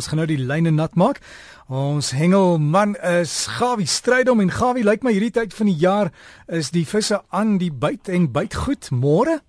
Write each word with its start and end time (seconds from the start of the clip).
Ons 0.00 0.08
gaan 0.08 0.22
nou 0.22 0.30
die 0.30 0.40
lyne 0.40 0.70
nat 0.72 0.94
maak. 0.96 1.18
Ons 1.68 2.14
hengelman 2.16 2.94
is 3.04 3.34
Gawie 3.58 3.84
Strydom 3.84 4.40
en 4.40 4.48
Gawie 4.48 4.80
lyk 4.86 5.02
my 5.04 5.12
hierdie 5.12 5.34
tyd 5.36 5.52
van 5.52 5.68
die 5.68 5.76
jaar 5.76 6.08
is 6.48 6.70
die 6.72 6.86
visse 6.88 7.18
aan 7.36 7.58
die 7.60 7.68
byt 7.68 8.08
en 8.08 8.30
byt 8.32 8.56
goed. 8.62 8.88
Môre? 8.96 9.42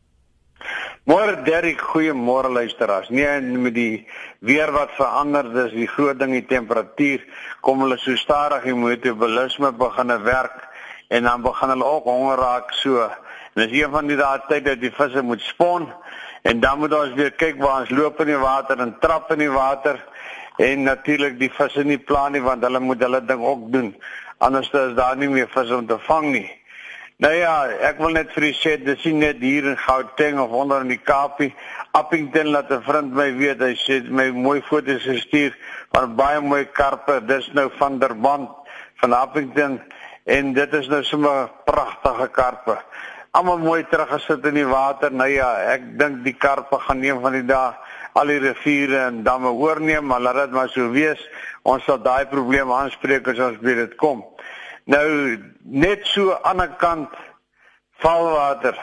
Môre 1.07 1.37
Derrick, 1.47 1.79
goeiemôre 1.93 2.51
luisteraars. 2.51 3.07
Nee, 3.15 3.39
met 3.39 3.77
die 3.79 4.03
weer 4.43 4.75
wat 4.75 4.91
verander, 4.99 5.47
dis 5.55 5.71
die 5.71 5.87
groot 5.87 6.19
ding 6.19 6.35
die 6.35 6.44
temperatuur 6.52 7.24
kom 7.63 7.86
hulle 7.86 7.96
so 8.04 8.20
stadig 8.20 8.68
die 8.68 8.76
metabolisme 8.76 9.72
begin 9.72 10.12
werk 10.28 10.68
en 11.08 11.31
dan 11.31 11.47
begin 11.47 11.78
hulle 11.78 11.92
ook 11.96 12.12
honger 12.12 12.44
raak 12.44 12.76
so. 12.83 13.08
En 13.08 13.63
dis 13.63 13.79
een 13.79 13.96
van 13.96 14.12
die 14.12 14.20
dae 14.20 14.44
tyd 14.52 14.68
dat 14.68 14.83
die 14.83 14.92
visse 14.99 15.24
moet 15.24 15.47
spon 15.47 15.88
en 16.44 16.59
dan 16.59 16.84
moet 16.84 16.99
ons 16.99 17.16
weer 17.16 17.31
kyk 17.31 17.63
waar 17.63 17.86
ons 17.86 17.95
loop 17.95 18.20
in 18.20 18.36
die 18.36 18.44
water 18.44 18.84
en 18.84 18.98
trap 18.99 19.31
in 19.31 19.48
die 19.48 19.54
water 19.55 20.09
en 20.58 20.84
natuurlik 20.84 21.40
die 21.40 21.52
visse 21.54 21.84
nie 21.84 21.99
plan 21.99 22.31
nie 22.31 22.41
want 22.41 22.64
hulle 22.64 22.80
moet 22.80 23.02
hulle 23.02 23.22
ding 23.26 23.44
ook 23.44 23.72
doen. 23.72 23.96
Anders 24.42 24.72
is 24.73 24.96
daar 24.98 25.18
nie 25.18 25.30
meer 25.30 25.50
vis 25.54 25.72
om 25.72 25.88
te 25.88 26.00
vang 26.08 26.32
nie. 26.32 26.50
Nou 27.22 27.34
ja, 27.38 27.68
ek 27.86 28.00
wil 28.02 28.16
net 28.18 28.32
vir 28.34 28.48
u 28.48 28.52
sê 28.58 28.72
dis 28.82 29.04
nie 29.06 29.20
net 29.20 29.42
hier 29.45 29.68
in 29.70 29.78
Gauteng 29.78 30.40
of 30.42 30.56
onder 30.58 30.82
in 30.82 30.90
die 30.90 30.98
Kaapie. 30.98 31.52
Appington 31.94 32.50
laat 32.50 32.72
'n 32.72 32.82
vriend 32.82 33.14
my 33.14 33.30
weet 33.38 33.62
hy 33.62 33.76
sê 33.78 34.02
my 34.09 34.32
mooi 34.32 34.62
foto's 34.62 35.04
gestuur 35.06 35.54
van 35.94 36.16
baie 36.16 36.42
mooi 36.42 36.66
karpe. 36.66 37.22
Dis 37.26 37.52
nou 37.54 37.70
van 37.78 38.00
Durban 38.00 38.50
van 38.95 39.14
Appington 39.14 39.80
en 40.26 40.54
dit 40.54 40.73
is 40.73 40.88
nou 40.88 41.04
sommer 41.04 41.50
pragtige 41.66 42.28
karpe. 42.28 42.78
Almal 43.31 43.58
mooi 43.58 43.84
teruggesit 43.84 44.45
in 44.45 44.54
die 44.54 44.66
water. 44.66 45.12
Nou 45.12 45.30
ja, 45.30 45.54
ek 45.76 46.00
dink 46.00 46.23
die 46.23 46.34
karpe 46.34 46.80
gaan 46.80 47.04
een 47.04 47.22
van 47.22 47.31
die 47.31 47.45
dae 47.45 47.73
al 48.14 48.32
die 48.32 48.40
riviere 48.40 49.06
en 49.08 49.24
damme 49.24 49.52
oorneem, 49.56 50.06
maar 50.06 50.22
laat 50.22 50.36
dit 50.46 50.52
maar 50.52 50.70
so 50.70 50.90
wees. 50.92 51.22
Ons 51.64 51.86
sal 51.86 52.02
daai 52.02 52.26
probleem 52.32 52.72
aanspreek 52.72 53.28
as 53.32 53.40
ons 53.40 53.60
by 53.62 53.76
dit 53.84 53.96
kom. 54.02 54.24
Nou 54.90 55.38
net 55.62 56.08
so 56.09 56.36
aan 56.42 56.64
die 56.64 56.76
kant 56.81 57.16
valwater. 58.02 58.76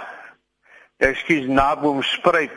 Ekskuus 1.02 1.46
naboom 1.50 2.02
spruit. 2.06 2.54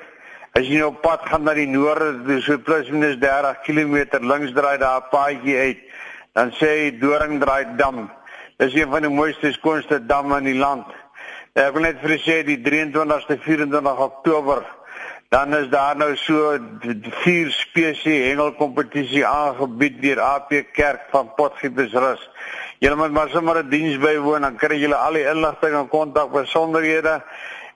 As 0.58 0.68
jy 0.68 0.82
nou 0.82 0.92
pad 1.00 1.24
gaan 1.30 1.46
na 1.48 1.54
die 1.56 1.70
noorde, 1.70 2.42
so 2.44 2.58
plus 2.60 2.90
minus 2.92 3.16
30 3.22 3.62
km 3.64 4.20
links 4.28 4.52
draai 4.52 4.78
daar 4.78 5.02
'n 5.02 5.10
paadjie 5.12 5.58
uit, 5.58 5.80
dan 6.34 6.52
sê 6.52 6.70
jy 6.84 7.00
Doringdraai 7.00 7.78
dam. 7.78 8.12
Dis 8.58 8.74
een 8.74 8.90
van 8.90 9.02
die 9.02 9.10
mooiste 9.10 9.52
skoonste 9.52 10.06
damme 10.06 10.38
in 10.38 10.44
die 10.44 10.60
land. 10.60 10.86
Ek 11.54 11.74
wil 11.74 11.82
net 11.82 12.00
vir 12.00 12.18
sê 12.20 12.44
die 12.44 12.58
23ste 12.58 13.38
24 13.40 14.00
Oktober 14.00 14.66
dan 15.32 15.56
is 15.56 15.70
daar 15.72 15.96
nou 15.96 16.12
so 16.20 16.58
vier 17.24 17.52
spesies 17.56 18.26
hengelkompetisie 18.28 19.22
aangebied 19.24 20.02
deur 20.04 20.20
AP 20.20 20.50
Kerk 20.76 21.06
van 21.14 21.30
Potgietersrus. 21.38 22.26
Julle 22.84 22.98
moet 23.00 23.16
maar 23.16 23.30
sommer 23.32 23.64
'n 23.64 23.70
diens 23.70 23.96
bywoon 23.98 24.42
dan 24.42 24.58
kry 24.58 24.76
julle 24.82 24.96
al 24.96 25.14
die 25.14 25.30
inligting 25.34 25.76
en 25.80 25.88
kontak 25.88 26.32
besonderhede 26.32 27.24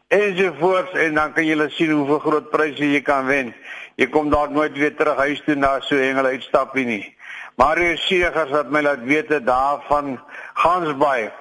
ensovoorts 0.08 0.92
en 0.92 1.14
dan 1.14 1.34
kan 1.34 1.46
julle 1.46 1.70
sien 1.70 1.92
hoeveel 1.92 2.20
groot 2.20 2.50
pryse 2.50 2.92
jy 2.92 3.02
kan 3.02 3.26
wen. 3.26 3.56
Jy 3.96 4.08
kom 4.08 4.30
dalk 4.30 4.50
nooit 4.50 4.78
weer 4.78 4.96
terug 4.96 5.18
huis 5.18 5.42
toe 5.46 5.56
na 5.56 5.80
so 5.80 5.96
hengel 5.96 6.26
uitstappie 6.26 6.86
nie. 6.86 7.16
Mario 7.56 7.96
Segers 7.96 8.52
het 8.52 8.70
my 8.70 8.82
laat 8.82 9.04
weet 9.04 9.32
daarvan 9.46 10.20
Gansbaai. 10.54 11.32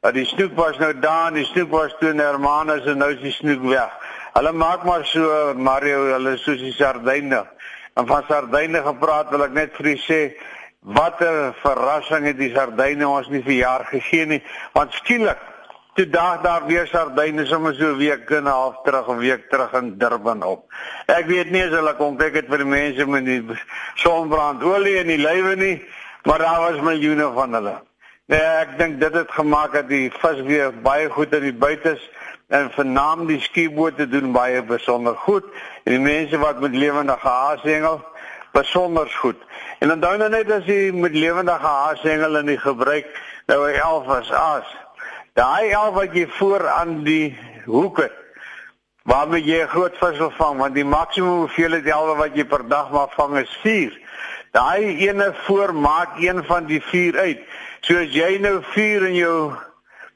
Dat 0.00 0.14
die 0.14 0.24
snoek 0.24 0.56
was 0.56 0.78
nou 0.78 0.98
daar 0.98 1.26
en 1.26 1.34
die 1.34 1.44
snoek 1.44 1.70
was 1.70 1.94
toe 1.98 2.08
in 2.08 2.18
Hermanus 2.18 2.86
en 2.86 2.98
nou 2.98 3.12
is 3.12 3.20
die 3.20 3.32
snoek 3.32 3.62
weg. 3.68 3.92
Hulle 4.34 4.52
maak 4.52 4.84
maar 4.84 5.04
so 5.04 5.54
Mario, 5.56 6.04
hulle 6.14 6.36
soos 6.38 6.60
die 6.62 6.72
sardyne. 6.72 7.44
En 7.98 8.06
van 8.06 8.24
sardyne 8.28 8.82
gepraat 8.84 9.30
wil 9.34 9.42
ek 9.48 9.56
net 9.56 9.72
vir 9.78 9.88
u 9.90 9.94
sê 10.04 10.20
watter 10.96 11.50
verrassing 11.60 12.28
het 12.30 12.38
die 12.38 12.52
sardyne 12.54 13.08
ons 13.08 13.28
nie 13.32 13.42
vir 13.42 13.56
jaar 13.58 13.84
gegee 13.90 14.28
nie. 14.30 14.40
Want 14.76 14.94
skielik 15.00 15.40
toe 15.98 16.06
dag 16.06 16.44
daar 16.46 16.68
weer 16.68 16.86
sardyne 16.86 17.44
sommer 17.50 17.74
so 17.74 17.90
'n 17.90 17.98
week 17.98 18.30
en 18.30 18.44
'n 18.44 18.46
half 18.46 18.76
terug, 18.84 19.08
'n 19.08 19.18
week 19.18 19.50
terug 19.50 19.72
in 19.72 19.98
Durban 19.98 20.42
op. 20.42 20.70
Ek 21.06 21.26
weet 21.26 21.50
nie 21.50 21.64
as 21.64 21.74
hulle 21.74 21.94
kom 21.96 22.16
kyk 22.16 22.34
het 22.34 22.48
vir 22.48 22.58
die 22.58 22.72
mense 22.78 23.06
met 23.06 23.24
die 23.24 23.42
sonbrandolie 23.96 25.00
in 25.00 25.06
die 25.06 25.18
lywe 25.18 25.56
nie, 25.56 25.84
maar 26.24 26.38
daar 26.38 26.60
was 26.60 26.80
miljoene 26.80 27.32
van 27.34 27.54
hulle. 27.54 27.82
Nee, 28.26 28.38
ek 28.38 28.78
dink 28.78 29.00
dit 29.00 29.14
het 29.14 29.30
gemaak 29.30 29.72
dat 29.72 29.88
die 29.88 30.10
vis 30.10 30.40
weer 30.46 30.70
baie 30.70 31.08
goed 31.10 31.34
in 31.34 31.42
die 31.42 31.52
buite 31.52 31.90
is 31.98 32.10
en 32.50 32.70
vernaam 32.74 33.26
die 33.28 33.40
skiebote 33.40 34.08
doen 34.10 34.32
baie 34.34 34.62
besonder 34.66 35.14
goed 35.24 35.46
en 35.84 35.94
die 35.94 36.02
mense 36.02 36.38
wat 36.42 36.60
met 36.60 36.74
lewendige 36.74 37.28
haasengel 37.28 38.00
besonder 38.52 39.10
goed. 39.20 39.38
En 39.78 39.92
onthou 39.94 40.16
nou 40.18 40.28
net 40.32 40.50
as 40.50 40.66
jy 40.66 40.90
met 40.92 41.14
lewendige 41.14 41.66
haasengel 41.66 42.40
in 42.42 42.50
die 42.50 42.58
gebruik 42.58 43.06
nou 43.46 43.60
'n 43.70 43.78
11 43.78 44.18
is 44.18 44.32
as. 44.32 44.66
Daai 45.38 45.70
11 45.70 45.94
wat 45.94 46.14
jy 46.14 46.26
voor 46.38 46.68
aan 46.68 47.04
die 47.04 47.38
hoeke 47.66 48.10
waarmee 49.04 49.44
jy 49.44 49.62
'n 49.62 49.68
groot 49.68 49.96
vis 49.96 50.18
wil 50.18 50.30
vang 50.30 50.58
want 50.58 50.74
die 50.74 50.84
maksimum 50.84 51.46
hoeveelheid 51.46 51.86
elwe 51.86 52.16
wat 52.16 52.34
jy 52.34 52.44
per 52.44 52.68
dag 52.68 52.90
mag 52.90 53.14
vang 53.14 53.38
is 53.38 53.58
4. 53.62 53.98
Daai 54.50 55.08
ene 55.08 55.34
voor 55.46 55.74
maak 55.74 56.18
een 56.18 56.44
van 56.44 56.66
die 56.66 56.82
4 56.82 57.18
uit. 57.18 57.40
So 57.80 57.96
as 57.96 58.10
jy 58.12 58.38
nou 58.38 58.62
4 58.62 59.06
in 59.06 59.14
jou 59.14 59.54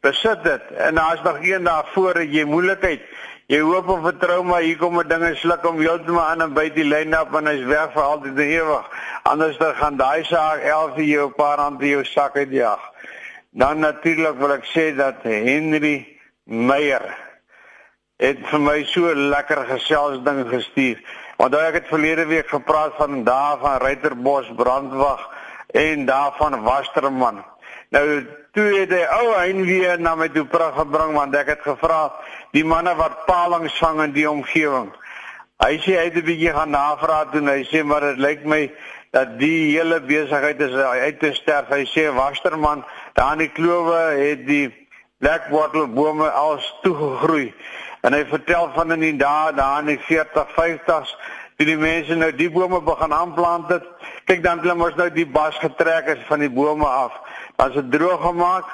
besit 0.05 0.45
dit 0.45 0.73
en 0.87 0.95
daar's 1.01 1.23
nog 1.25 1.41
een 1.41 1.65
daarvoor 1.65 2.21
dat 2.21 2.33
jy 2.33 2.45
moeilikheid. 2.45 3.03
Jy 3.53 3.61
hoop 3.61 3.89
of 3.93 4.05
vertrou 4.05 4.39
maar 4.45 4.63
hier 4.65 4.77
kom 4.81 4.99
'n 5.01 5.09
dinge 5.09 5.35
sluk 5.37 5.67
om 5.69 5.81
heeltemal 5.81 6.25
aan 6.25 6.43
en 6.43 6.55
by 6.55 6.69
die 6.73 6.85
lyn 6.85 7.19
op 7.19 7.35
en 7.35 7.47
hy's 7.47 7.65
weg 7.65 7.93
vir 7.93 8.03
altyd 8.03 8.39
en 8.39 8.53
ewig. 8.61 8.87
Anders 9.23 9.59
dan 9.59 9.75
gaan 9.75 9.97
daai 9.97 10.25
saak 10.25 10.61
11 10.61 10.95
vir 10.95 11.05
jou 11.05 11.29
paar 11.31 11.57
rand 11.59 11.83
in 11.83 11.89
jou 11.89 12.05
sak 12.05 12.37
uitjag. 12.37 12.81
Dan 13.51 13.79
natuurlik 13.79 14.39
wil 14.39 14.53
ek 14.53 14.65
sê 14.65 14.97
dat 14.97 15.23
Henry 15.23 16.19
Meyer 16.45 17.05
het 18.19 18.39
vir 18.51 18.61
my 18.61 18.85
so 18.85 19.15
lekker 19.15 19.65
gesels 19.67 20.25
ding 20.25 20.49
gestuur. 20.49 20.99
Want 21.37 21.55
ek 21.55 21.75
het 21.75 21.89
verlede 21.89 22.27
week 22.27 22.49
gepraat 22.49 22.95
van 22.97 23.25
daar 23.25 23.59
van 23.59 23.79
Ruiterbos 23.79 24.53
brandwag 24.57 25.31
en 25.75 26.07
daar 26.07 26.33
van 26.39 26.63
Wasterman. 26.63 27.45
Nou 27.95 28.25
toe 28.55 28.65
het 28.75 28.91
hy 28.91 29.03
ou 29.21 29.35
hein 29.37 29.61
weer 29.67 30.01
na 30.03 30.17
my 30.19 30.27
toe 30.35 30.43
prag 30.51 30.75
gebring 30.81 31.13
want 31.15 31.35
ek 31.39 31.53
het 31.53 31.61
gevra 31.63 32.09
die 32.57 32.65
manne 32.67 32.91
wat 32.99 33.21
palings 33.29 33.77
vang 33.79 34.01
in 34.09 34.15
die 34.17 34.27
omgewing. 34.27 34.89
Hy 35.63 35.77
sê 35.85 35.95
hy 36.01 36.09
het 36.09 36.17
'n 36.19 36.27
bietjie 36.27 36.55
gaan 36.57 36.75
navraag 36.75 37.31
doen. 37.31 37.49
Hy 37.49 37.63
sê 37.71 37.85
maar 37.85 38.01
dit 38.01 38.19
lyk 38.19 38.45
my 38.45 38.73
dat 39.13 39.39
die 39.39 39.79
hele 39.79 40.01
besigheid 40.01 40.61
is 40.61 40.75
uit 40.75 41.21
te 41.21 41.33
sterf. 41.35 41.69
Hy 41.69 41.85
sê 41.87 42.11
Wasterman, 42.15 42.85
daar 43.15 43.33
in 43.33 43.39
die 43.39 43.53
klowe 43.55 44.01
het 44.19 44.47
die 44.47 44.75
blackwater 45.19 45.87
bome 45.87 46.31
als 46.31 46.75
toegegroei. 46.83 47.55
En 48.03 48.13
hy 48.13 48.25
vertel 48.27 48.71
van 48.75 48.93
in 48.93 49.01
die 49.01 49.17
dae 49.17 49.55
daar 49.55 49.79
in 49.79 49.87
die 49.87 50.01
40, 50.01 50.51
50s 50.51 51.15
toe 51.57 51.67
die 51.67 51.79
mense 51.79 52.15
nou 52.15 52.33
die 52.33 52.51
bome 52.51 52.83
begin 52.83 53.13
aanplant 53.13 53.69
het. 53.69 53.87
Kyk 54.25 54.43
dan 54.43 54.61
klim 54.61 54.83
ons 54.83 54.97
nou 54.97 55.11
die 55.11 55.27
bas 55.27 55.59
getrek 55.59 56.07
is 56.07 56.27
van 56.27 56.41
die 56.41 56.51
bome 56.51 56.87
af 56.87 57.24
as 57.57 57.73
dit 57.73 57.91
droog 57.91 58.23
gemaak 58.23 58.71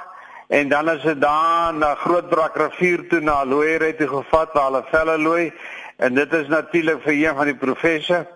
en 0.49 0.69
dan 0.69 0.91
is 0.91 1.03
dit 1.03 1.21
daar 1.21 1.75
na 1.75 1.95
Grootbrak 1.95 2.57
rivier 2.57 3.07
toe 3.09 3.21
na 3.21 3.45
Looiery 3.45 3.93
toe 3.93 4.09
gevat 4.09 4.53
waar 4.53 4.71
hulle 4.71 4.85
velle 4.91 5.19
looi 5.19 5.53
en 5.97 6.15
dit 6.15 6.33
is 6.33 6.49
natuurlik 6.49 7.03
vir 7.03 7.13
een 7.13 7.37
van 7.37 7.53
die 7.53 7.59
professe 7.59 8.27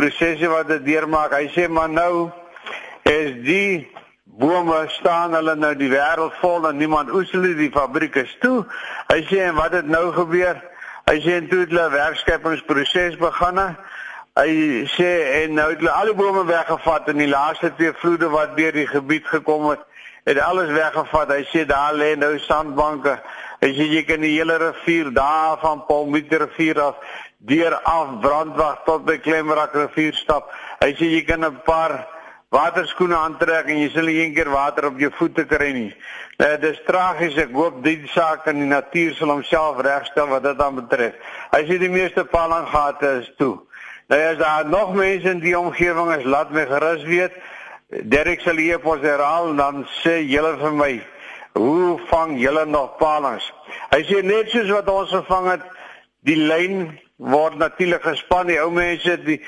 prosesse 0.00 0.48
wat 0.48 0.68
dit 0.68 0.84
deurmaak. 0.84 1.34
Hy 1.34 1.48
sê 1.54 1.66
maar 1.68 1.90
nou 1.90 2.30
is 3.08 3.34
die 3.44 3.88
bome 4.40 4.84
staan 4.94 5.34
hulle 5.34 5.56
nou 5.58 5.72
die 5.76 5.90
wêreld 5.90 6.36
vol 6.40 6.68
en 6.68 6.78
niemand 6.80 7.10
oes 7.12 7.32
hulle 7.34 7.52
die 7.58 7.72
fabriek 7.74 8.20
is 8.22 8.32
toe. 8.44 8.64
Hy 9.10 9.20
sê 9.28 9.42
en 9.48 9.58
wat 9.58 9.74
het 9.76 9.88
nou 9.90 10.10
gebeur? 10.16 10.60
Hy 11.10 11.16
sê 11.24 11.40
toe 11.50 11.64
het 11.64 11.72
hulle 11.72 11.88
werkskepingsproses 11.96 13.18
begin. 13.20 13.64
Hy 14.40 14.86
sê 14.88 15.08
en 15.42 15.58
nou 15.58 15.66
het 15.68 15.82
hulle 15.82 15.92
al 15.92 16.08
die 16.08 16.16
bome 16.16 16.46
weggevat 16.48 17.10
en 17.12 17.18
die 17.20 17.28
laaste 17.28 17.68
twee 17.76 17.92
vloede 18.00 18.30
wat 18.32 18.54
deur 18.56 18.72
die 18.72 18.86
gebied 18.88 19.26
gekom 19.28 19.66
het, 19.68 19.82
het 20.24 20.40
alles 20.40 20.70
weggevat. 20.72 21.34
Hy 21.34 21.42
sê 21.50 21.66
daar 21.68 21.92
lê 21.92 22.14
nou 22.16 22.30
sandbanke. 22.46 23.18
Hy 23.60 23.68
sê 23.76 23.88
jy 23.90 24.00
kan 24.08 24.24
die 24.24 24.32
hele 24.38 24.56
rivier 24.62 25.10
daar 25.12 25.58
van 25.60 25.84
Palmieter 25.88 26.46
rivier 26.46 26.80
af 26.80 27.04
deur 27.50 27.76
af 27.84 28.16
brandwag 28.24 28.80
tot 28.86 29.04
by 29.04 29.18
Klemrak 29.20 29.76
rivier 29.76 30.16
stap. 30.16 30.48
Hy 30.80 30.94
sê 30.96 31.12
jy 31.18 31.20
kan 31.28 31.44
'n 31.44 31.60
paar 31.66 32.06
waterskoene 32.50 33.16
aantrek 33.16 33.68
en 33.68 33.76
jy 33.76 33.90
sal 33.92 34.08
nie 34.08 34.24
een 34.24 34.34
keer 34.34 34.48
water 34.48 34.86
op 34.86 34.98
jou 34.98 35.10
voete 35.18 35.44
kry 35.44 35.72
nie. 35.72 35.94
Nou 36.38 36.56
dis 36.56 36.80
tragies. 36.86 37.36
Ek 37.36 37.52
hoop 37.52 37.84
die 37.84 38.08
saak 38.08 38.46
in 38.46 38.56
die 38.64 38.72
natuur 38.72 39.14
sal 39.14 39.28
homself 39.28 39.84
regstel 39.84 40.28
wat 40.28 40.42
dit 40.42 40.62
aan 40.62 40.80
betref. 40.80 41.12
Hy 41.52 41.66
sê 41.68 41.78
die 41.78 41.92
meeste 41.92 42.24
palanggate 42.24 43.18
is 43.20 43.30
toe. 43.36 43.58
Nou 44.10 44.18
as 44.26 44.36
daar 44.36 44.66
nog 44.66 44.94
mense 44.94 45.30
in 45.30 45.38
die 45.38 45.58
omgewing 45.58 46.08
is, 46.16 46.24
laat 46.24 46.50
my 46.50 46.64
gerus 46.66 47.02
weet. 47.06 47.34
Derek 48.10 48.40
sal 48.42 48.58
hier 48.58 48.80
pos 48.82 49.04
herhaal 49.06 49.52
dan 49.54 49.84
sê 50.00 50.16
julle 50.26 50.56
vir 50.58 50.74
my, 50.74 50.90
hoe 51.54 51.94
vang 52.10 52.32
julle 52.40 52.64
nog 52.66 52.96
palings? 52.98 53.46
Hy 53.92 54.00
sê 54.08 54.22
net 54.26 54.50
soos 54.50 54.72
wat 54.74 54.90
ons 54.90 55.14
gevang 55.14 55.46
het, 55.52 55.68
die 56.26 56.38
lyn 56.38 56.88
word 57.22 57.60
natuurlik 57.62 58.02
gespan, 58.02 58.50
die 58.50 58.58
ou 58.58 58.72
mense 58.74 59.14
die 59.22 59.38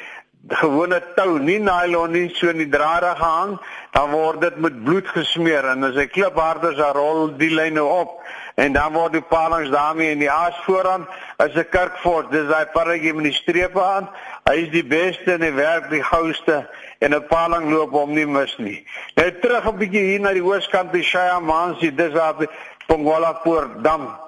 gewone 0.54 1.00
tou, 1.16 1.40
nie 1.42 1.58
nylon 1.62 2.14
nie, 2.14 2.28
so 2.38 2.50
in 2.54 2.62
die 2.62 2.70
drade 2.70 3.16
gehang, 3.18 3.56
dan 3.94 4.14
word 4.14 4.44
dit 4.46 4.62
met 4.62 4.78
bloed 4.86 5.10
gesmeer 5.10 5.72
en 5.74 5.90
as 5.90 5.98
hy 5.98 6.06
klipharde 6.10 6.70
is, 6.70 6.78
dan 6.78 6.94
rol 6.94 7.34
die 7.38 7.50
lyne 7.50 7.82
op 7.82 8.20
en 8.54 8.72
dan 8.72 8.92
word 8.92 9.12
die 9.12 9.24
palings 9.28 9.70
daarmee 9.70 10.10
in 10.10 10.18
die 10.18 10.30
aas 10.30 10.56
vooraan 10.64 11.06
as 11.36 11.54
'n 11.54 11.68
kerkfort. 11.70 12.30
Dis 12.30 12.48
daai 12.48 12.66
parretjie 12.72 13.14
met 13.14 13.24
die 13.24 13.32
strepe 13.32 13.82
aan. 13.82 14.08
Hy 14.44 14.56
is 14.56 14.70
die 14.70 14.84
beste 14.84 15.32
en 15.32 15.42
hy 15.42 15.52
werk 15.54 15.90
die 15.90 16.02
gouste 16.02 16.68
en 16.98 17.14
'n 17.14 17.26
paling 17.26 17.70
loop 17.70 17.90
hom 17.90 18.12
nie 18.14 18.26
mis 18.26 18.56
nie. 18.58 18.86
Nou 19.14 19.30
terug 19.40 19.66
'n 19.66 19.78
bietjie 19.78 20.04
hier 20.10 20.20
na 20.20 20.32
die 20.32 20.44
ooskant 20.44 20.90
by 20.90 21.02
Shaya 21.02 21.40
Mansi, 21.40 21.94
dis 21.94 22.14
op 22.14 22.46
Pongola 22.86 23.32
Poort 23.32 23.84
dam. 23.84 24.20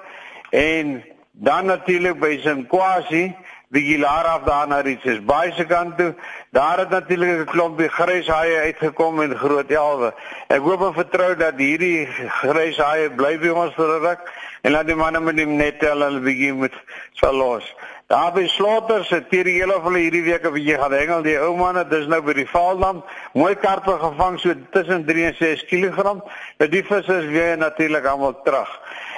En 0.49 0.99
dan 1.31 1.65
natuurlik 1.65 2.19
by 2.19 2.35
Sinkwasi 2.43 3.35
die 3.69 3.83
Gilar 3.85 4.25
af 4.25 4.43
daar 4.45 4.67
na 4.67 4.79
Richards 4.81 5.25
Bay 5.25 5.51
se 5.51 5.65
kant 5.65 5.97
toe 5.97 6.15
daar 6.49 6.79
het 6.79 6.89
natuurlik 6.89 7.29
'n 7.29 7.45
klompie 7.45 7.89
gryshaie 7.89 8.57
uitgekom 8.57 9.21
en 9.21 9.37
groot 9.37 9.71
elwe 9.71 10.13
ek 10.47 10.61
hoop 10.61 10.81
en 10.81 10.93
vertrou 10.93 11.35
dat 11.35 11.53
hierdie 11.57 12.07
gryshaie 12.41 13.09
bly 13.09 13.37
by 13.37 13.49
ons 13.49 13.73
vir 13.75 13.89
'n 13.89 14.01
ruk 14.07 14.21
en 14.61 14.71
laat 14.71 14.87
die 14.87 14.95
manne 14.95 15.19
met 15.19 15.35
die 15.35 15.45
net 15.45 15.81
hulle 15.81 16.19
begin 16.19 16.59
met 16.59 16.73
sal 17.13 17.33
los 17.33 17.75
Daar 18.09 18.31
by 18.33 18.47
Slaughter 18.47 19.05
se 19.05 19.27
teriele 19.29 19.75
van 19.81 19.93
hierdie 19.93 20.23
week 20.23 20.45
of 20.49 20.55
jy 20.57 20.77
gaan 20.81 20.93
hengel 20.97 21.21
die 21.21 21.35
ou 21.37 21.51
manne, 21.55 21.83
dis 21.91 22.07
nou 22.09 22.17
by 22.25 22.33
die 22.33 22.47
Vaaldam, 22.49 23.03
mooi 23.37 23.51
karpe 23.53 23.93
gevang 24.01 24.39
so 24.41 24.55
tussen 24.73 25.05
3 25.05 25.25
en 25.27 25.35
6 25.37 25.61
kg. 25.69 26.15
Nou 26.57 26.69
die 26.73 26.81
visse 26.87 27.19
is 27.19 27.27
weer 27.29 27.53
natuurlik 27.57 28.07
almal 28.09 28.33
terug. 28.41 28.71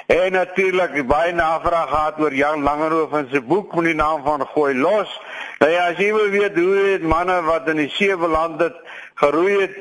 En 0.06 0.32
natuurlik 0.32 1.06
baie 1.06 1.32
navraag 1.32 1.88
gehad 1.88 2.18
oor 2.18 2.34
Jan 2.34 2.62
Langerhof 2.62 3.12
en 3.12 3.28
sy 3.30 3.40
boek 3.40 3.74
met 3.74 3.84
die 3.84 3.94
naam 3.94 4.22
van 4.24 4.46
Gooi 4.46 4.74
los. 4.74 5.20
Nou 5.58 5.70
ja, 5.70 5.86
as 5.90 5.98
jy 5.98 6.12
wil 6.12 6.30
weet 6.30 6.58
hoe 6.58 6.74
dit 6.74 7.02
manne 7.02 7.42
wat 7.42 7.68
in 7.68 7.76
die 7.76 7.88
see 7.88 8.16
beland 8.16 8.60
het, 8.60 8.76
geroei 9.14 9.60
het 9.60 9.76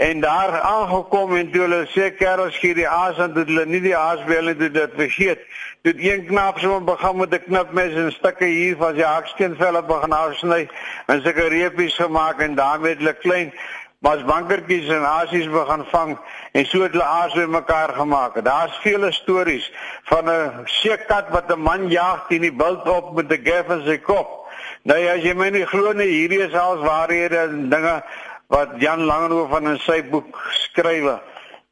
En 0.00 0.20
daar 0.20 0.60
aangekom 0.60 1.36
en 1.36 1.50
toe 1.50 1.60
hulle 1.60 1.80
sê 1.92 2.06
kerels 2.16 2.56
gee 2.58 2.72
die 2.74 2.88
aas 2.88 3.18
en 3.20 3.34
dit 3.34 3.50
hulle 3.50 3.66
nie 3.68 3.82
die 3.84 3.96
aas 3.96 4.22
wil 4.24 4.46
nie 4.48 4.70
dit 4.72 4.94
vergeet. 4.96 5.42
Dit 5.84 6.00
een 6.00 6.22
knap 6.30 6.60
so 6.62 6.78
begin 6.80 7.18
met 7.20 7.34
'n 7.36 7.44
knipmes 7.44 7.98
en 8.02 8.12
stukke 8.12 8.48
hier 8.48 8.76
van 8.80 8.96
sy 8.96 9.04
hakskeenvelle 9.04 9.82
begin 9.82 10.12
afsny 10.12 10.68
en 11.06 11.20
sulke 11.22 11.48
reepies 11.52 12.00
gemaak 12.00 12.40
en 12.40 12.54
daarmee 12.54 12.96
hulle 12.96 13.12
klein 13.12 13.52
mas 14.00 14.22
bankertjies 14.24 14.88
en 14.88 15.04
aasies 15.04 15.48
begin 15.52 15.84
vang 15.92 16.12
en 16.56 16.66
so 16.66 16.80
het 16.82 16.94
hulle 16.96 17.04
aas 17.04 17.34
by 17.36 17.44
mekaar 17.52 17.92
gemaak. 17.98 18.38
Daar's 18.44 18.76
vele 18.84 19.12
stories 19.12 19.66
van 20.08 20.30
'n 20.30 20.64
seekat 20.64 21.28
wat 21.30 21.52
'n 21.52 21.60
man 21.60 21.90
jag 21.90 22.24
teen 22.28 22.40
die 22.40 22.52
bult 22.52 22.88
op 22.88 23.12
met 23.14 23.32
'n 23.32 23.44
gef 23.44 23.68
in 23.68 23.84
sy 23.84 23.98
kop. 23.98 24.48
Nou 24.82 24.98
ja, 24.98 25.12
as 25.14 25.22
jy 25.22 25.34
my 25.34 25.50
nie 25.50 25.66
glo 25.66 25.92
nie, 25.92 26.08
hierdie 26.08 26.40
is 26.40 26.54
als 26.54 26.80
waarhede 26.80 27.36
en 27.36 27.68
dinge 27.68 28.02
wat 28.48 28.68
Jan 28.78 29.04
Langerhof 29.04 29.50
van 29.50 29.68
in 29.68 29.78
sy 29.78 30.02
boek 30.02 30.38
skrywe. 30.52 31.20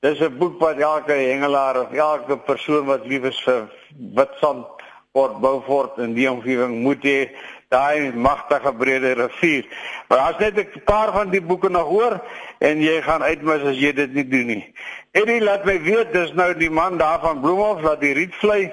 Dis 0.01 0.21
'n 0.21 0.39
boek 0.39 0.61
wat 0.61 0.77
elke 0.77 1.13
hengelaar 1.13 1.81
of 1.81 1.93
elke 1.93 2.37
persoon 2.37 2.85
wat 2.87 3.07
lief 3.07 3.23
is 3.23 3.41
vir 3.41 3.69
Witstrand 4.15 4.67
Port 5.13 5.41
Beaufort 5.41 5.99
in 5.99 6.13
die 6.15 6.31
omgewing 6.31 6.83
moet 6.83 7.03
hê 7.03 7.31
daai 7.69 8.13
magtige 8.13 8.73
brede 8.73 9.13
rivier. 9.13 9.67
Maar 10.09 10.19
as 10.19 10.39
net 10.39 10.57
'n 10.57 10.83
paar 10.85 11.13
van 11.13 11.31
die 11.31 11.43
boeke 11.43 11.69
nog 11.69 11.89
hoor 11.89 12.21
en 12.59 12.81
jy 12.81 13.03
gaan 13.03 13.23
uitmis 13.23 13.63
as 13.63 13.77
jy 13.77 13.93
dit 13.93 14.13
nie 14.13 14.29
doen 14.29 14.47
nie. 14.47 14.75
Eddie 15.13 15.41
laat 15.41 15.65
my 15.65 15.81
weet 15.83 16.13
dis 16.13 16.33
nou 16.33 16.55
die 16.55 16.71
man 16.71 16.97
daar 16.97 17.21
van 17.21 17.41
Bloemhof 17.41 17.81
wat 17.81 18.01
die 18.01 18.13
Rietvlei 18.13 18.73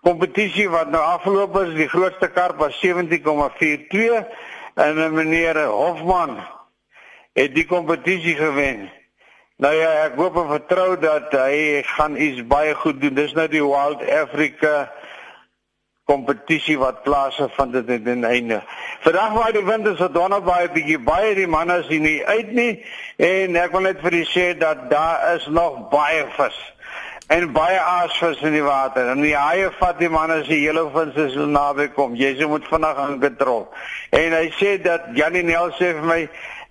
kompetisie 0.00 0.68
wat 0.68 0.90
nou 0.90 1.02
afgeloop 1.02 1.56
is, 1.56 1.74
die 1.74 1.88
grootste 1.88 2.28
karp 2.28 2.58
was 2.58 2.78
17,42 2.80 4.24
en 4.74 5.14
meneer 5.14 5.64
Hofman 5.64 6.38
het 7.32 7.54
die 7.54 7.66
kompetisie 7.66 8.36
gewen. 8.36 8.90
Nou 9.60 9.74
ja, 9.74 9.90
ek 10.06 10.16
hoop 10.16 10.36
en 10.40 10.48
vertrou 10.48 10.96
dat 11.00 11.32
hy 11.36 11.82
gaan 11.84 12.16
iets 12.16 12.40
baie 12.48 12.74
goed 12.74 13.00
doen. 13.00 13.14
Dis 13.14 13.34
nou 13.36 13.44
die 13.48 13.60
Wild 13.60 14.00
Africa 14.08 14.88
kompetisie 16.10 16.78
wat 16.80 17.04
plaasvind 17.06 17.78
dit 17.78 17.94
in 17.94 18.24
die 18.26 18.32
einde. 18.34 18.60
Vandag 19.06 19.36
waar 19.38 19.54
die 19.54 19.64
wind 19.64 19.86
is, 19.86 20.02
donder 20.12 20.42
baie 20.42 20.68
bietjie 20.74 20.98
baie 20.98 21.34
die 21.38 21.48
manne 21.50 21.80
sien 21.88 22.02
nie 22.06 22.18
uit 22.26 22.52
nie 22.56 22.72
en 23.30 23.56
ek 23.62 23.72
wil 23.76 23.86
net 23.86 24.02
vir 24.02 24.18
julle 24.18 24.30
sê 24.34 24.50
dat 24.58 24.90
daar 24.90 25.34
is 25.36 25.48
nog 25.54 25.86
baie 25.94 26.26
vis 26.36 26.58
en 27.30 27.52
baie 27.54 27.78
aasvis 27.78 28.40
in 28.42 28.56
die 28.56 28.64
water. 28.66 29.06
En 29.12 29.20
die 29.22 29.36
haie 29.38 29.68
vat 29.78 30.00
die 30.02 30.10
manne 30.10 30.40
se 30.44 30.56
hele 30.58 30.82
vins 30.90 31.14
as 31.14 31.36
hulle 31.36 31.52
naby 31.54 31.86
kom. 31.94 32.16
Se 32.18 32.46
moet 32.50 32.66
vinnig 32.66 33.02
aan 33.04 33.20
kontrol. 33.22 33.68
En 34.10 34.34
hy 34.34 34.48
sê 34.58 34.72
dat 34.82 35.12
Janie 35.14 35.44
Nel 35.46 35.70
sê 35.78 35.92
vir 35.94 36.08
my 36.08 36.20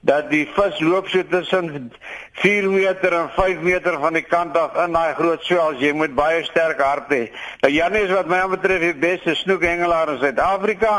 dat 0.01 0.29
die 0.31 0.45
vis 0.55 0.79
loop 0.79 1.09
so 1.11 1.23
tussen 1.27 1.91
4 2.39 2.69
meter 2.71 3.13
en 3.13 3.29
5 3.35 3.59
meter 3.59 3.97
van 3.99 4.13
die 4.13 4.23
kant 4.23 4.57
af 4.57 4.77
in 4.85 4.93
daai 4.95 5.13
groot 5.13 5.43
swels. 5.43 5.81
Jy 5.83 5.91
moet 5.93 6.15
baie 6.15 6.43
sterk 6.47 6.79
hart 6.79 7.11
hê. 7.11 7.25
Nou 7.63 7.71
Janie 7.73 8.05
is 8.07 8.13
wat 8.15 8.29
my 8.31 8.39
betref 8.53 8.79
die 8.85 8.93
beste 8.95 9.35
snoekhengelaar 9.35 10.13
in 10.13 10.21
Suid-Afrika 10.21 10.93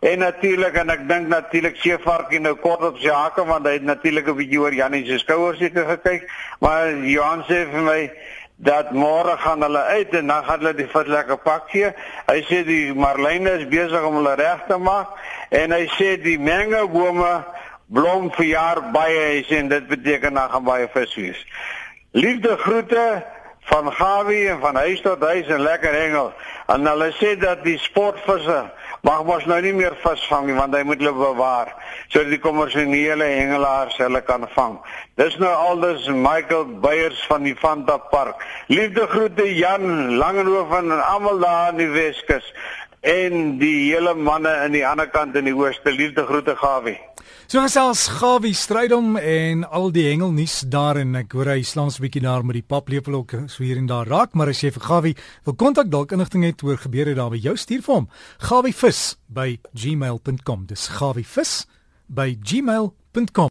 en 0.00 0.22
natuurlik 0.22 0.78
en 0.78 0.94
ek 0.94 1.02
dink 1.08 1.28
natuurlik 1.32 1.80
Seevarkie 1.82 2.40
nou 2.40 2.54
kort 2.62 2.86
op 2.86 3.02
sy 3.02 3.10
hake 3.10 3.42
want 3.48 3.66
hy 3.66 3.74
het 3.80 3.90
natuurlik 3.90 4.28
'n 4.28 4.38
bietjie 4.38 4.60
oor 4.60 4.74
Janie 4.74 5.04
se 5.06 5.18
skouers 5.18 5.58
seker 5.58 5.84
gekyk. 5.96 6.30
Maar 6.60 6.94
Johan 6.94 7.42
sê 7.48 7.66
vir 7.66 7.82
my 7.82 8.10
dat 8.56 8.92
môre 8.92 9.36
gaan 9.36 9.62
hulle 9.62 9.82
uit 9.82 10.14
en 10.14 10.26
dan 10.26 10.44
gaan 10.44 10.58
hulle 10.58 10.74
die 10.74 10.86
vis 10.86 11.06
lekker 11.06 11.36
pak 11.42 11.68
gee. 11.70 11.90
Hy 12.30 12.40
sê 12.46 12.62
die 12.64 12.94
marline 12.94 13.50
is 13.58 13.66
besig 13.68 14.02
om 14.02 14.14
hulle 14.14 14.34
reg 14.34 14.62
te 14.68 14.78
maak 14.78 15.10
en 15.50 15.72
hy 15.72 15.88
sê 15.98 16.14
die 16.22 16.38
mango 16.38 16.86
bome 16.88 17.42
blom 17.86 18.30
verjaar 18.32 18.80
baie 18.92 19.20
hy 19.20 19.40
sê 19.48 19.60
en 19.62 19.68
dit 19.68 19.86
beteken 19.88 20.34
dan 20.34 20.50
gaan 20.50 20.64
baie 20.64 20.88
vis 20.92 21.14
wees. 21.14 21.46
Liefde 22.10 22.56
groete 22.56 23.24
van 23.64 23.92
Gawie 23.92 24.48
en 24.48 24.60
van 24.60 24.76
huis 24.76 25.00
tot 25.00 25.22
huis 25.22 25.46
en 25.46 25.60
lekker 25.60 25.92
hengel. 25.92 26.32
En 26.66 26.86
hulle 26.86 27.10
sê 27.16 27.34
dat 27.40 27.64
die 27.64 27.78
sportvisse 27.80 28.60
mag 29.04 29.24
mos 29.24 29.44
nou 29.48 29.60
nie 29.60 29.72
meer 29.76 29.96
visvang 30.00 30.46
nie 30.48 30.56
want 30.56 30.76
hy 30.76 30.82
moet 30.88 31.00
hulle 31.02 31.12
bewaar 31.16 31.72
sodat 32.12 32.30
die 32.32 32.40
kommersiële 32.40 33.24
hengelaars 33.24 33.96
hulle 34.00 34.20
kan 34.24 34.46
vang. 34.54 34.78
Dis 35.20 35.36
nou 35.40 35.50
aldus 35.50 36.06
Michael 36.08 36.78
Beyers 36.84 37.20
van 37.28 37.44
die 37.44 37.56
Fanta 37.56 37.98
Park. 38.12 38.40
Liefde 38.68 39.06
groete 39.12 39.48
Jan 39.54 40.16
Langehoven 40.20 40.92
en 40.92 41.04
almal 41.04 41.40
daar 41.44 41.72
in 41.72 41.82
die 41.84 41.90
Weskus 41.92 42.52
en 43.00 43.58
die 43.60 43.92
hele 43.92 44.14
manne 44.14 44.54
aan 44.64 44.72
die 44.72 44.86
ander 44.86 45.08
kant 45.08 45.36
in 45.36 45.48
die 45.50 45.56
ooste. 45.56 45.92
Liefde 45.92 46.24
groete 46.24 46.56
Gawie. 46.56 46.96
So 47.46 47.60
gesels 47.60 48.06
Gawie 48.08 48.54
Strydom 48.54 49.16
en 49.16 49.64
al 49.64 49.90
die 49.92 50.06
hengelnuus 50.08 50.60
daar 50.68 50.96
en 50.96 51.14
ek 51.16 51.32
hoor 51.32 51.46
hy 51.46 51.62
slaans 51.62 51.98
'n 51.98 52.02
bietjie 52.02 52.22
daar 52.22 52.44
met 52.44 52.54
die 52.54 52.66
paplepel 52.66 53.14
ook 53.14 53.34
so 53.46 53.62
hier 53.62 53.76
en 53.76 53.86
daar 53.86 54.06
raak, 54.06 54.34
maar 54.34 54.48
as 54.48 54.60
jy 54.60 54.70
vir 54.70 54.82
Gawie 54.82 55.16
wil 55.44 55.54
kontak 55.54 55.90
dalk 55.90 56.12
inligting 56.12 56.44
het 56.44 56.62
oor 56.62 56.76
gebeure 56.76 57.14
daar 57.14 57.30
by 57.30 57.38
jou 57.38 57.56
stuur 57.56 57.82
vir 57.82 57.94
hom. 57.94 58.08
Gawievis 58.38 59.16
by 59.28 59.58
gmail.com. 59.74 60.66
Dis 60.66 60.88
gawievis 60.88 61.66
by 62.08 62.36
gmail.com. 62.42 63.50